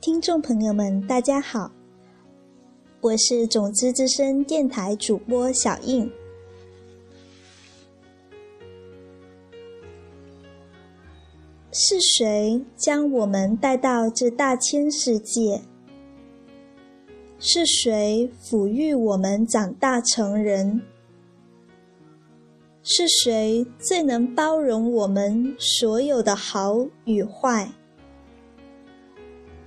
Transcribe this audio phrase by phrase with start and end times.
[0.00, 1.70] 听众朋友们，大家好，
[3.00, 6.10] 我是种子之声电台主播小印。
[11.70, 15.62] 是谁将我们带到这大千世界？
[17.38, 20.82] 是谁抚育我们长大成人？
[22.84, 27.70] 是谁最能包容我们所有的好与坏？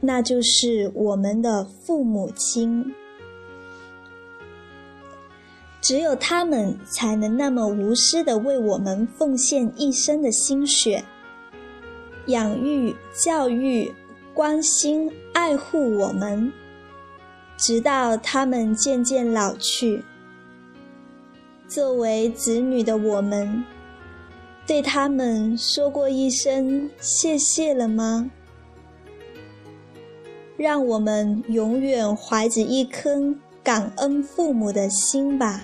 [0.00, 2.92] 那就是我们的父母亲，
[5.80, 11.04] 只有他们才能那么无私的为我们奉献一生的心血，
[12.26, 13.94] 养育、教育、
[14.34, 16.52] 关心、爱护我们，
[17.56, 20.02] 直到他们渐渐老去。
[21.74, 23.64] 作为子女的我们，
[24.64, 28.30] 对他们说过一声谢谢了吗？
[30.56, 35.62] 让我们永远怀着一颗感恩父母的心吧。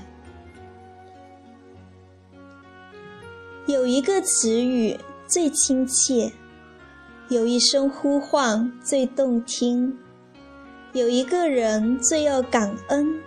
[3.67, 6.33] 有一个词语最亲切，
[7.29, 9.97] 有一声呼唤最动听，
[10.93, 13.21] 有一个人最要感恩，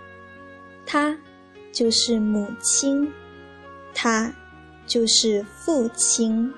[0.84, 1.18] 他
[1.74, 3.12] 就是母亲，
[3.92, 4.32] 他
[4.86, 6.54] 就是父亲。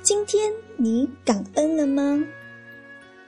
[0.00, 2.24] 今天你感恩了吗？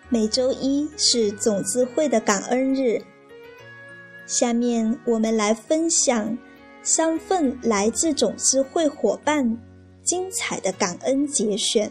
[0.09, 3.03] 每周一是种子会的感恩日。
[4.25, 6.39] 下面我们来分享
[6.85, 9.59] 三份来自种子会伙伴
[10.05, 11.91] 精彩的感恩节选。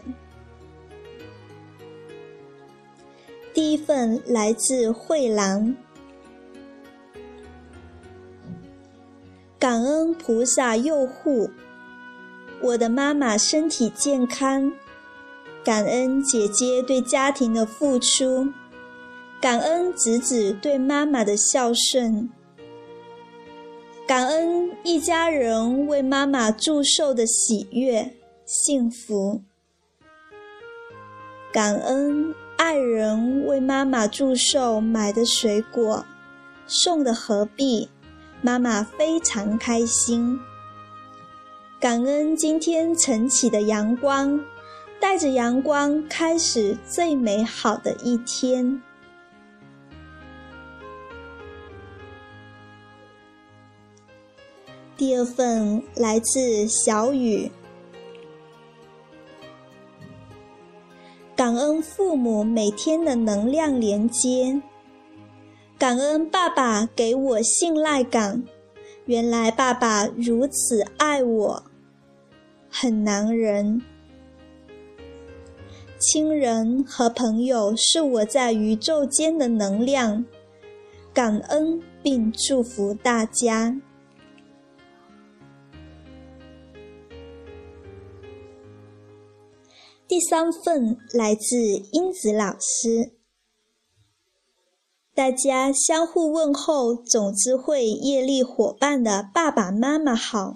[3.56, 5.74] 第一份来自慧兰，
[9.58, 11.48] 感恩菩萨佑护。
[12.60, 14.70] 我的妈妈身体健康，
[15.64, 18.46] 感恩姐姐对家庭的付出，
[19.40, 22.28] 感恩子子对妈妈的孝顺，
[24.06, 28.12] 感恩一家人为妈妈祝寿的喜悦
[28.44, 29.40] 幸福，
[31.50, 32.34] 感恩
[32.66, 36.04] 爱人为妈妈祝寿买的水果
[36.66, 37.88] 送的何必，
[38.42, 40.36] 妈妈非常开心。
[41.78, 44.44] 感恩今天晨起的阳光，
[44.98, 48.82] 带着阳光开始最美好的一天。
[54.96, 57.48] 第二份来自小雨，
[61.36, 64.62] 感恩父母每天的能量连接，
[65.78, 68.42] 感恩爸爸给我信赖感，
[69.04, 71.62] 原来爸爸如此爱我。
[72.70, 73.82] 很难人，
[75.98, 80.24] 亲人和朋友是我在宇宙间的能量，
[81.12, 83.78] 感恩并祝福大家。
[90.08, 91.56] 第三份来自
[91.90, 93.10] 英子老师，
[95.12, 100.54] 大家相互问候，种子会业力伙伴的爸爸妈妈好。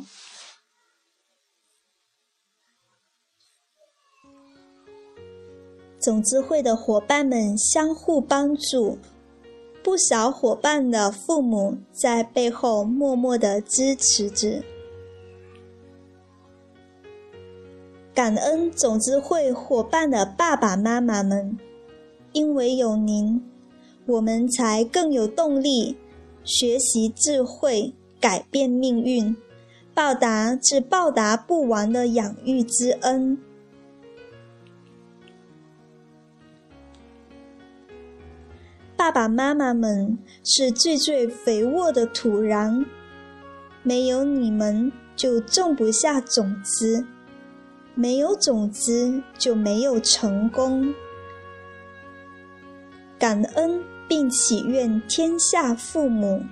[6.00, 8.98] 种子会的伙伴们相互帮助，
[9.82, 14.62] 不少伙伴的父母在背后默默的支持着。
[18.12, 21.56] 感恩种子会伙伴的爸爸妈妈们，
[22.32, 23.40] 因为有您，
[24.06, 25.96] 我们才更有动力
[26.42, 29.34] 学习智慧，改变命运，
[29.94, 33.38] 报答这报答不完的养育之恩。
[38.96, 42.84] 爸爸妈妈们是最最肥沃的土壤，
[43.82, 47.06] 没有你们就种不下种子，
[47.94, 50.94] 没有种子就没有成功。
[53.18, 56.42] 感恩并祈愿天下父母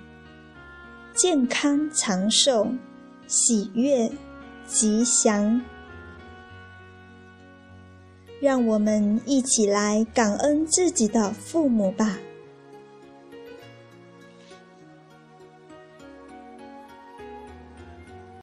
[1.15, 2.69] 健康长寿、
[3.27, 4.11] 喜悦
[4.67, 5.61] 吉祥。
[8.41, 12.19] 让我们一起来感恩自己的父母吧。